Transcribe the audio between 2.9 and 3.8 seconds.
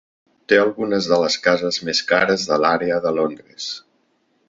de Londres.